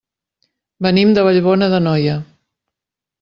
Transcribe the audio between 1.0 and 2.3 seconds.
de Vallbona d'Anoia.